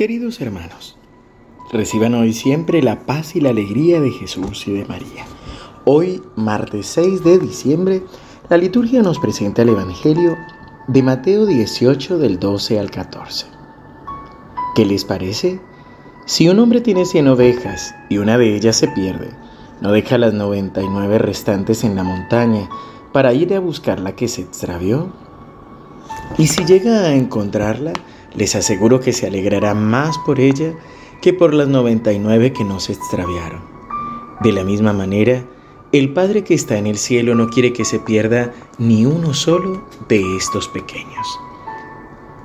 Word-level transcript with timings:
Queridos 0.00 0.40
hermanos, 0.40 0.96
reciban 1.70 2.14
hoy 2.14 2.32
siempre 2.32 2.82
la 2.82 3.00
paz 3.00 3.36
y 3.36 3.40
la 3.42 3.50
alegría 3.50 4.00
de 4.00 4.10
Jesús 4.10 4.66
y 4.66 4.72
de 4.72 4.86
María. 4.86 5.26
Hoy, 5.84 6.22
martes 6.36 6.86
6 6.86 7.22
de 7.22 7.38
diciembre, 7.38 8.02
la 8.48 8.56
liturgia 8.56 9.02
nos 9.02 9.18
presenta 9.18 9.60
el 9.60 9.68
Evangelio 9.68 10.38
de 10.88 11.02
Mateo 11.02 11.44
18 11.44 12.16
del 12.16 12.38
12 12.38 12.80
al 12.80 12.90
14. 12.90 13.44
¿Qué 14.74 14.86
les 14.86 15.04
parece? 15.04 15.60
Si 16.24 16.48
un 16.48 16.60
hombre 16.60 16.80
tiene 16.80 17.04
100 17.04 17.28
ovejas 17.28 17.94
y 18.08 18.16
una 18.16 18.38
de 18.38 18.56
ellas 18.56 18.76
se 18.76 18.88
pierde, 18.88 19.28
¿no 19.82 19.92
deja 19.92 20.16
las 20.16 20.32
99 20.32 21.18
restantes 21.18 21.84
en 21.84 21.94
la 21.94 22.04
montaña 22.04 22.70
para 23.12 23.34
ir 23.34 23.52
a 23.52 23.60
buscar 23.60 24.00
la 24.00 24.16
que 24.16 24.28
se 24.28 24.40
extravió? 24.40 25.12
Y 26.38 26.46
si 26.46 26.64
llega 26.64 27.00
a 27.00 27.14
encontrarla, 27.14 27.92
les 28.34 28.54
aseguro 28.54 29.00
que 29.00 29.12
se 29.12 29.26
alegrará 29.26 29.74
más 29.74 30.18
por 30.18 30.40
ella 30.40 30.74
que 31.20 31.32
por 31.32 31.54
las 31.54 31.68
99 31.68 32.52
que 32.52 32.64
no 32.64 32.80
se 32.80 32.92
extraviaron. 32.92 33.62
De 34.40 34.52
la 34.52 34.64
misma 34.64 34.92
manera, 34.92 35.44
el 35.92 36.12
Padre 36.12 36.44
que 36.44 36.54
está 36.54 36.78
en 36.78 36.86
el 36.86 36.96
cielo 36.96 37.34
no 37.34 37.48
quiere 37.48 37.72
que 37.72 37.84
se 37.84 37.98
pierda 37.98 38.52
ni 38.78 39.04
uno 39.06 39.34
solo 39.34 39.84
de 40.08 40.36
estos 40.36 40.68
pequeños. 40.68 41.40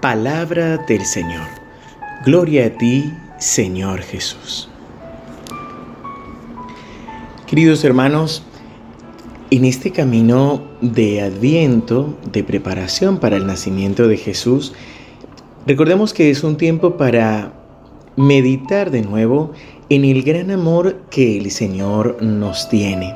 Palabra 0.01 0.77
del 0.77 1.05
Señor. 1.05 1.47
Gloria 2.25 2.67
a 2.67 2.69
ti, 2.71 3.13
Señor 3.39 4.01
Jesús. 4.01 4.69
Queridos 7.47 7.83
hermanos, 7.83 8.43
en 9.51 9.65
este 9.65 9.91
camino 9.91 10.63
de 10.81 11.21
adviento, 11.21 12.17
de 12.31 12.43
preparación 12.43 13.19
para 13.19 13.37
el 13.37 13.45
nacimiento 13.45 14.07
de 14.07 14.17
Jesús, 14.17 14.73
Recordemos 15.67 16.13
que 16.13 16.29
es 16.29 16.43
un 16.43 16.57
tiempo 16.57 16.95
para 16.95 17.51
meditar 18.15 18.91
de 18.91 19.01
nuevo 19.01 19.51
en 19.89 20.05
el 20.05 20.21
gran 20.21 20.51
amor 20.51 21.01
que 21.09 21.37
el 21.37 21.49
Señor 21.49 22.21
nos 22.21 22.69
tiene 22.69 23.15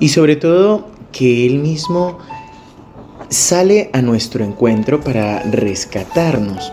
y 0.00 0.08
sobre 0.08 0.34
todo 0.34 0.88
que 1.12 1.46
Él 1.46 1.60
mismo 1.60 2.18
sale 3.28 3.90
a 3.92 4.02
nuestro 4.02 4.44
encuentro 4.44 5.00
para 5.00 5.42
rescatarnos. 5.42 6.72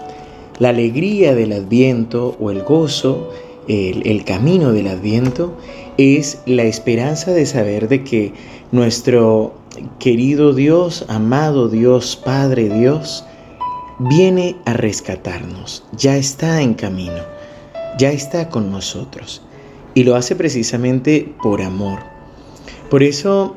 La 0.58 0.70
alegría 0.70 1.36
del 1.36 1.52
adviento 1.54 2.36
o 2.40 2.50
el 2.50 2.64
gozo, 2.64 3.30
el, 3.68 4.24
camino 4.26 4.72
del 4.72 4.88
adviento, 4.88 5.56
es 5.98 6.42
la 6.48 6.64
esperanza 6.64 7.32
de 7.32 7.46
saber 7.46 7.88
de 7.88 8.04
que 8.04 8.34
nuestro 8.72 9.54
querido 10.00 10.54
Dios, 10.54 11.06
amado 11.08 11.70
Dios, 11.70 12.16
Padre 12.16 12.70
Dios, 12.70 13.26
viene 14.00 14.56
a 14.66 14.74
rescatarnos, 14.74 15.84
ya 15.94 16.18
está 16.18 16.62
en 16.62 16.74
camino, 16.74 17.22
ya 17.98 18.12
está 18.12 18.50
con 18.50 18.72
nosotros 18.72 19.42
y 19.94 20.04
lo 20.04 20.16
hace 20.16 20.36
precisamente 20.36 21.34
por 21.42 21.62
amor. 21.62 22.00
Por 22.90 23.04
eso 23.04 23.56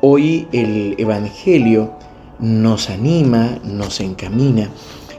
hoy 0.00 0.46
el 0.52 0.94
Evangelio 0.98 1.92
nos 2.38 2.90
anima, 2.90 3.58
nos 3.64 4.00
encamina 4.00 4.70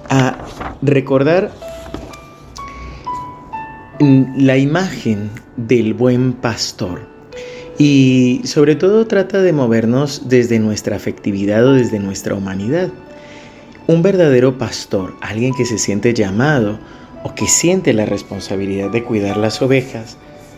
a 0.09 0.37
recordar 0.81 1.51
la 3.99 4.57
imagen 4.57 5.29
del 5.57 5.93
buen 5.93 6.33
pastor 6.33 7.07
y 7.77 8.41
sobre 8.43 8.75
todo 8.75 9.05
trata 9.07 9.41
de 9.41 9.53
movernos 9.53 10.23
desde 10.27 10.59
nuestra 10.59 10.95
afectividad 10.95 11.65
o 11.65 11.73
desde 11.73 11.99
nuestra 11.99 12.35
humanidad. 12.35 12.89
Un 13.91 14.03
verdadero 14.03 14.57
pastor, 14.57 15.15
alguien 15.19 15.53
que 15.53 15.65
se 15.65 15.77
siente 15.77 16.13
llamado 16.13 16.79
o 17.25 17.35
que 17.35 17.45
siente 17.47 17.91
la 17.91 18.05
responsabilidad 18.05 18.89
de 18.89 19.03
cuidar 19.03 19.35
las 19.35 19.61
ovejas, 19.61 20.15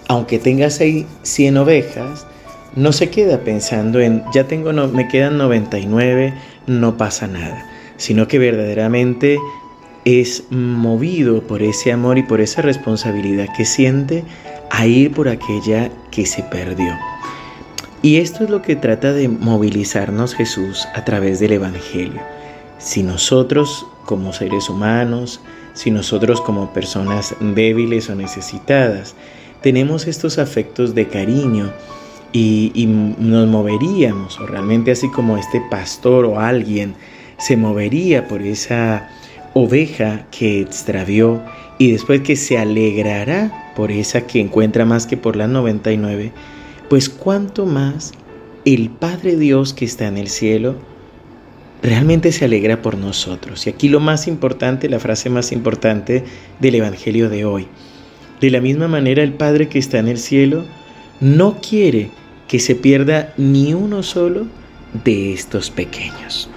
aunque 0.07 0.37
tenga 0.37 0.69
100 0.69 1.57
ovejas, 1.57 2.27
no 2.75 2.91
se 2.91 3.09
queda 3.09 3.39
pensando 3.39 3.99
en 3.99 4.23
ya 4.35 4.43
tengo 4.43 4.71
no, 4.71 4.87
me 4.87 5.07
quedan 5.07 5.39
99, 5.39 6.31
no 6.67 6.95
pasa 6.95 7.25
nada, 7.25 7.67
sino 7.97 8.27
que 8.27 8.37
verdaderamente 8.37 9.39
es 10.05 10.43
movido 10.51 11.41
por 11.41 11.63
ese 11.63 11.91
amor 11.91 12.19
y 12.19 12.23
por 12.23 12.39
esa 12.39 12.61
responsabilidad 12.61 13.47
que 13.57 13.65
siente 13.65 14.23
a 14.69 14.85
ir 14.85 15.11
por 15.11 15.27
aquella 15.27 15.89
que 16.11 16.27
se 16.27 16.43
perdió. 16.43 16.95
Y 18.03 18.17
esto 18.17 18.43
es 18.43 18.51
lo 18.51 18.61
que 18.61 18.75
trata 18.75 19.11
de 19.11 19.27
movilizarnos 19.27 20.35
Jesús 20.35 20.87
a 20.93 21.03
través 21.03 21.39
del 21.39 21.53
Evangelio. 21.53 22.21
Si 22.83 23.01
nosotros 23.01 23.87
como 24.05 24.33
seres 24.33 24.69
humanos, 24.69 25.39
si 25.73 25.89
nosotros 25.89 26.41
como 26.41 26.73
personas 26.73 27.33
débiles 27.39 28.09
o 28.09 28.15
necesitadas, 28.15 29.15
tenemos 29.61 30.05
estos 30.05 30.37
afectos 30.37 30.93
de 30.93 31.07
cariño 31.07 31.71
y, 32.33 32.85
nos 32.85 33.47
moveríamos, 33.47 34.37
o 34.37 34.47
realmente 34.47 34.91
así 34.91 35.09
como 35.09 35.37
este 35.37 35.61
pastor 35.71 36.25
o 36.25 36.41
alguien 36.41 36.95
se 37.37 37.55
movería 37.55 38.27
por 38.27 38.41
esa 38.41 39.09
oveja 39.53 40.25
que 40.29 40.59
extravió 40.59 41.41
y 41.77 41.93
después 41.93 42.19
que 42.19 42.35
se 42.35 42.57
alegrará 42.57 43.71
por 43.77 43.93
esa 43.93 44.27
que 44.27 44.41
encuentra 44.41 44.83
más 44.83 45.07
que 45.07 45.15
por 45.15 45.37
las 45.37 45.47
99, 45.47 46.33
pues 46.89 47.07
cuánto 47.07 47.65
más 47.65 48.11
el 48.65 48.89
Padre 48.89 49.37
Dios 49.37 49.73
que 49.73 49.85
está 49.85 50.07
en 50.07 50.17
el 50.17 50.27
cielo 50.27 50.75
realmente 51.83 52.31
se 52.31 52.45
alegra 52.45 52.81
por 52.81 52.97
nosotros. 52.97 53.67
Y 53.67 53.69
aquí 53.69 53.89
lo 53.89 53.99
más 53.99 54.27
importante, 54.27 54.89
la 54.89 54.99
frase 54.99 55.29
más 55.29 55.51
importante 55.51 56.23
del 56.59 56.75
Evangelio 56.75 57.29
de 57.29 57.45
hoy. 57.45 57.67
De 58.41 58.49
la 58.49 58.61
misma 58.61 58.87
manera 58.87 59.21
el 59.21 59.33
Padre 59.33 59.67
que 59.67 59.79
está 59.79 59.99
en 59.99 60.07
el 60.07 60.17
cielo 60.17 60.65
no 61.19 61.59
quiere 61.61 62.09
que 62.47 62.59
se 62.59 62.75
pierda 62.75 63.33
ni 63.37 63.73
uno 63.73 64.01
solo 64.01 64.47
de 65.03 65.33
estos 65.33 65.69
pequeños. 65.69 66.49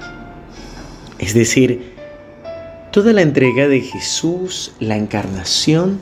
Es 1.18 1.34
decir, 1.34 1.92
toda 2.92 3.12
la 3.12 3.22
entrega 3.22 3.68
de 3.68 3.80
Jesús, 3.80 4.72
la 4.78 4.96
encarnación, 4.96 6.00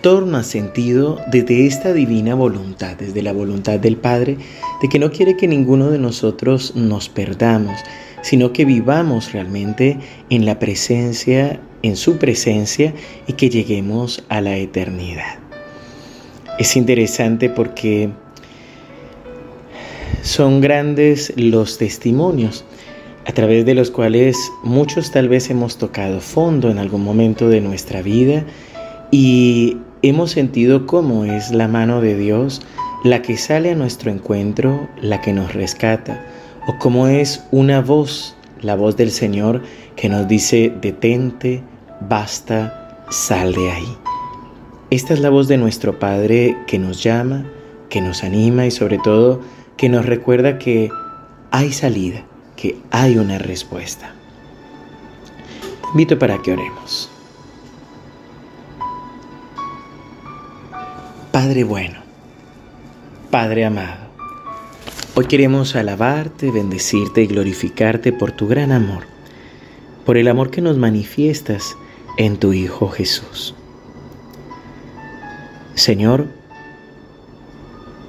torna 0.00 0.42
sentido 0.42 1.20
desde 1.30 1.66
esta 1.66 1.92
divina 1.92 2.34
voluntad, 2.34 2.96
desde 2.96 3.22
la 3.22 3.32
voluntad 3.32 3.78
del 3.78 3.96
Padre, 3.96 4.38
de 4.80 4.88
que 4.88 4.98
no 4.98 5.10
quiere 5.10 5.36
que 5.36 5.48
ninguno 5.48 5.90
de 5.90 5.98
nosotros 5.98 6.74
nos 6.76 7.08
perdamos, 7.08 7.76
sino 8.26 8.52
que 8.52 8.64
vivamos 8.64 9.32
realmente 9.32 9.98
en 10.30 10.46
la 10.46 10.58
presencia, 10.58 11.60
en 11.82 11.94
su 11.94 12.18
presencia 12.18 12.92
y 13.28 13.34
que 13.34 13.48
lleguemos 13.50 14.24
a 14.28 14.40
la 14.40 14.56
eternidad. 14.56 15.38
Es 16.58 16.74
interesante 16.74 17.48
porque 17.48 18.10
son 20.22 20.60
grandes 20.60 21.32
los 21.36 21.78
testimonios 21.78 22.64
a 23.26 23.32
través 23.32 23.64
de 23.64 23.74
los 23.74 23.92
cuales 23.92 24.36
muchos 24.64 25.12
tal 25.12 25.28
vez 25.28 25.48
hemos 25.48 25.78
tocado 25.78 26.20
fondo 26.20 26.68
en 26.68 26.78
algún 26.78 27.04
momento 27.04 27.48
de 27.48 27.60
nuestra 27.60 28.02
vida 28.02 28.44
y 29.12 29.76
hemos 30.02 30.32
sentido 30.32 30.84
cómo 30.88 31.26
es 31.26 31.52
la 31.52 31.68
mano 31.68 32.00
de 32.00 32.18
Dios 32.18 32.60
la 33.04 33.22
que 33.22 33.36
sale 33.36 33.70
a 33.70 33.76
nuestro 33.76 34.10
encuentro, 34.10 34.88
la 35.00 35.20
que 35.20 35.32
nos 35.32 35.54
rescata, 35.54 36.26
o 36.66 36.78
cómo 36.78 37.06
es 37.08 37.44
una 37.50 37.80
voz, 37.80 38.36
la 38.60 38.74
voz 38.74 38.96
del 38.96 39.10
Señor 39.10 39.62
que 39.94 40.08
nos 40.08 40.28
dice, 40.28 40.72
detente, 40.80 41.62
basta, 42.00 43.04
sal 43.10 43.54
de 43.54 43.70
ahí. 43.70 43.96
Esta 44.90 45.14
es 45.14 45.20
la 45.20 45.30
voz 45.30 45.48
de 45.48 45.56
nuestro 45.56 45.98
Padre 45.98 46.56
que 46.66 46.78
nos 46.78 47.02
llama, 47.02 47.44
que 47.88 48.00
nos 48.00 48.24
anima 48.24 48.66
y 48.66 48.70
sobre 48.70 48.98
todo 48.98 49.40
que 49.76 49.88
nos 49.88 50.06
recuerda 50.06 50.58
que 50.58 50.90
hay 51.50 51.72
salida, 51.72 52.24
que 52.56 52.78
hay 52.90 53.18
una 53.18 53.38
respuesta. 53.38 54.14
Te 55.82 55.88
invito 55.90 56.18
para 56.18 56.38
que 56.42 56.52
oremos. 56.52 57.10
Padre 61.32 61.64
bueno, 61.64 61.98
Padre 63.30 63.66
amado, 63.66 64.05
Hoy 65.18 65.24
queremos 65.24 65.76
alabarte, 65.76 66.50
bendecirte 66.50 67.22
y 67.22 67.26
glorificarte 67.26 68.12
por 68.12 68.32
tu 68.32 68.48
gran 68.48 68.70
amor, 68.70 69.04
por 70.04 70.18
el 70.18 70.28
amor 70.28 70.50
que 70.50 70.60
nos 70.60 70.76
manifiestas 70.76 71.74
en 72.18 72.36
tu 72.36 72.52
Hijo 72.52 72.90
Jesús. 72.90 73.54
Señor, 75.74 76.26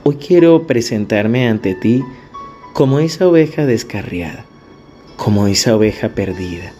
hoy 0.03 0.17
quiero 0.17 0.67
presentarme 0.67 1.47
ante 1.47 1.75
ti 1.75 2.03
como 2.73 2.99
esa 2.99 3.25
oveja 3.25 3.65
descarriada, 3.65 4.45
como 5.15 5.47
esa 5.47 5.77
oveja 5.77 6.09
perdida. 6.09 6.73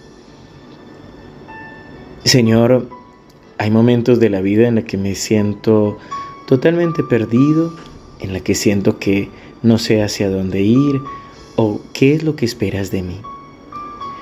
Señor, 2.26 2.90
hay 3.58 3.72
momentos 3.72 4.20
de 4.20 4.30
la 4.30 4.42
vida 4.42 4.68
en 4.68 4.76
los 4.76 4.84
que 4.84 4.98
me 4.98 5.16
siento 5.16 5.98
totalmente 6.50 7.02
perdido, 7.02 7.74
en 8.20 8.34
la 8.34 8.42
que 8.42 8.56
siento 8.56 9.00
que 9.00 9.30
no 9.68 9.78
sé 9.78 10.02
hacia 10.02 10.30
dónde 10.30 10.62
ir 10.62 11.02
o 11.56 11.82
qué 11.94 12.14
es 12.14 12.24
lo 12.24 12.36
que 12.36 12.46
esperas 12.46 12.90
de 12.92 13.02
mí. 13.02 13.20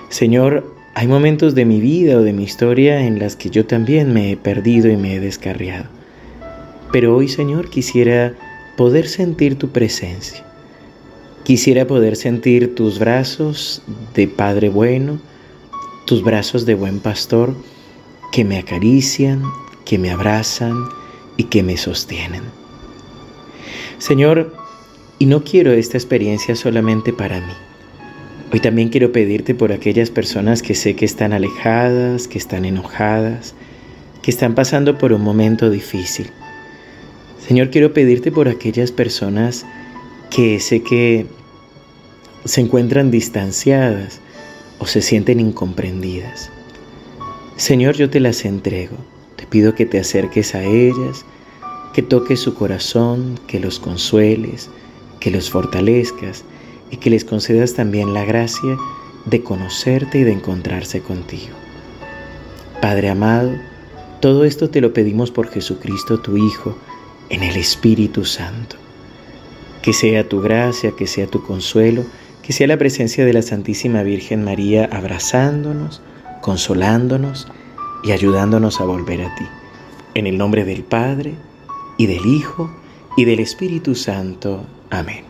Señor, 0.10 0.76
Hay 0.98 1.10
momentos 1.10 1.56
de 1.56 1.66
mi 1.66 1.82
vida 1.82 2.16
o 2.16 2.22
de 2.22 2.32
mi 2.32 2.46
historia 2.46 3.06
en 3.06 3.20
las 3.20 3.36
que 3.36 3.50
yo 3.50 3.66
también 3.66 4.14
me 4.14 4.32
he 4.32 4.38
perdido 4.38 4.90
y 4.90 4.96
me 4.96 5.16
he 5.16 5.20
descarriado. 5.20 5.88
Pero 6.94 7.14
hoy, 7.14 7.28
Señor, 7.28 7.70
quisiera 7.70 8.34
poder 8.78 9.10
sentir 9.10 9.58
tu 9.58 9.72
presencia. 9.72 10.46
Quisiera 11.44 11.86
poder 11.86 12.16
sentir 12.16 12.76
tus 12.76 12.98
brazos 12.98 13.82
de 14.14 14.30
Padre 14.30 14.70
bueno, 14.70 15.20
tus 16.06 16.24
brazos 16.24 16.66
de 16.66 16.76
buen 16.76 17.02
pastor 17.02 17.54
que 18.32 18.46
me 18.46 18.58
acarician, 18.58 19.44
que 19.84 19.98
me 19.98 20.12
abrazan 20.12 20.78
y 21.36 21.44
que 21.44 21.62
me 21.62 21.76
sostienen. 21.76 22.44
Señor, 23.98 24.56
y 25.18 25.26
no 25.26 25.44
quiero 25.44 25.72
esta 25.72 25.98
experiencia 25.98 26.56
solamente 26.56 27.14
para 27.14 27.40
mí. 27.40 27.54
Hoy 28.52 28.60
también 28.60 28.90
quiero 28.90 29.12
pedirte 29.12 29.56
por 29.56 29.72
aquellas 29.72 30.10
personas 30.10 30.62
que 30.62 30.76
sé 30.76 30.96
que 30.96 31.06
están 31.06 31.34
alejadas, 31.34 32.28
que 32.28 32.38
están 32.38 32.66
enojadas, 32.66 33.56
que 34.22 34.32
están 34.32 34.56
pasando 34.56 34.98
por 34.98 35.14
un 35.14 35.22
momento 35.22 35.70
difícil. 35.70 36.30
Señor, 37.46 37.70
quiero 37.70 37.94
pedirte 37.94 38.32
por 38.32 38.48
aquellas 38.48 38.92
personas 38.92 39.66
que 40.30 40.60
sé 40.60 40.84
que 40.84 41.26
se 42.44 42.62
encuentran 42.62 43.12
distanciadas 43.12 44.20
o 44.80 44.86
se 44.86 45.02
sienten 45.02 45.40
incomprendidas. 45.40 46.52
Señor, 47.56 47.96
yo 47.96 48.10
te 48.10 48.20
las 48.20 48.46
entrego. 48.46 48.98
Te 49.36 49.48
pido 49.48 49.76
que 49.76 49.86
te 49.86 50.00
acerques 50.00 50.56
a 50.56 50.64
ellas, 50.64 51.26
que 51.94 52.02
toques 52.02 52.40
su 52.40 52.54
corazón, 52.54 53.40
que 53.48 53.60
los 53.60 53.80
consueles, 53.80 54.70
que 55.26 55.32
los 55.32 55.50
fortalezcas 55.50 56.44
y 56.92 56.98
que 56.98 57.10
les 57.10 57.26
concedas 57.26 57.74
también 57.74 58.14
la 58.14 58.26
gracia 58.26 58.78
de 59.26 59.42
conocerte 59.42 60.20
y 60.20 60.24
de 60.24 60.34
encontrarse 60.34 61.02
contigo. 61.02 61.56
Padre 62.80 63.10
amado, 63.10 63.50
todo 64.22 64.46
esto 64.46 64.70
te 64.70 64.82
lo 64.82 64.94
pedimos 64.94 65.32
por 65.32 65.50
Jesucristo 65.50 66.20
tu 66.20 66.38
Hijo, 66.38 66.78
en 67.30 67.42
el 67.42 67.56
Espíritu 67.56 68.24
Santo. 68.24 68.76
Que 69.82 69.94
sea 69.94 70.30
tu 70.30 70.42
gracia, 70.42 70.92
que 70.92 71.08
sea 71.08 71.26
tu 71.26 71.42
consuelo, 71.42 72.04
que 72.44 72.54
sea 72.54 72.68
la 72.68 72.78
presencia 72.78 73.26
de 73.26 73.34
la 73.34 73.42
Santísima 73.42 74.04
Virgen 74.04 74.44
María 74.44 74.88
abrazándonos, 74.92 76.04
consolándonos 76.44 77.48
y 78.04 78.12
ayudándonos 78.12 78.80
a 78.80 78.84
volver 78.84 79.24
a 79.24 79.34
ti. 79.34 79.46
En 80.14 80.28
el 80.28 80.38
nombre 80.38 80.66
del 80.66 80.84
Padre, 80.84 81.34
y 81.98 82.06
del 82.06 82.28
Hijo, 82.28 82.70
y 83.18 83.26
del 83.26 83.40
Espíritu 83.40 83.96
Santo. 83.96 84.68
Amén. 84.96 85.26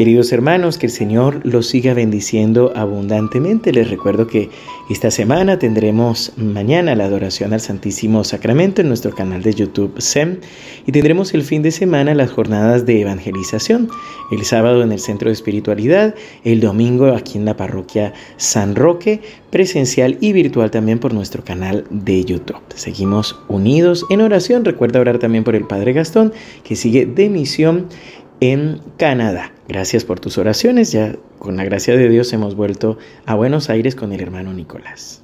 Queridos 0.00 0.32
hermanos, 0.32 0.78
que 0.78 0.86
el 0.86 0.92
Señor 0.92 1.40
los 1.44 1.66
siga 1.66 1.92
bendiciendo 1.92 2.72
abundantemente. 2.74 3.70
Les 3.70 3.90
recuerdo 3.90 4.26
que 4.26 4.48
esta 4.88 5.10
semana 5.10 5.58
tendremos 5.58 6.32
mañana 6.38 6.94
la 6.94 7.04
adoración 7.04 7.52
al 7.52 7.60
Santísimo 7.60 8.24
Sacramento 8.24 8.80
en 8.80 8.88
nuestro 8.88 9.14
canal 9.14 9.42
de 9.42 9.52
YouTube 9.52 10.00
SEM 10.00 10.38
y 10.86 10.92
tendremos 10.92 11.34
el 11.34 11.42
fin 11.42 11.60
de 11.62 11.70
semana 11.70 12.14
las 12.14 12.30
jornadas 12.30 12.86
de 12.86 13.02
evangelización, 13.02 13.90
el 14.32 14.42
sábado 14.46 14.82
en 14.82 14.92
el 14.92 15.00
Centro 15.00 15.28
de 15.28 15.34
Espiritualidad, 15.34 16.14
el 16.44 16.60
domingo 16.60 17.14
aquí 17.14 17.36
en 17.36 17.44
la 17.44 17.58
parroquia 17.58 18.14
San 18.38 18.76
Roque, 18.76 19.20
presencial 19.50 20.16
y 20.22 20.32
virtual 20.32 20.70
también 20.70 20.98
por 20.98 21.12
nuestro 21.12 21.44
canal 21.44 21.84
de 21.90 22.24
YouTube. 22.24 22.62
Seguimos 22.74 23.38
unidos 23.48 24.06
en 24.08 24.22
oración. 24.22 24.64
Recuerda 24.64 25.00
orar 25.00 25.18
también 25.18 25.44
por 25.44 25.56
el 25.56 25.66
Padre 25.66 25.92
Gastón 25.92 26.32
que 26.64 26.74
sigue 26.74 27.04
de 27.04 27.28
misión 27.28 27.86
en 28.40 28.80
Canadá. 28.96 29.52
Gracias 29.68 30.04
por 30.04 30.20
tus 30.20 30.38
oraciones. 30.38 30.92
Ya 30.92 31.16
con 31.38 31.56
la 31.56 31.64
gracia 31.64 31.96
de 31.96 32.08
Dios 32.08 32.32
hemos 32.32 32.54
vuelto 32.54 32.98
a 33.26 33.34
Buenos 33.34 33.70
Aires 33.70 33.94
con 33.94 34.12
el 34.12 34.20
hermano 34.20 34.52
Nicolás. 34.52 35.22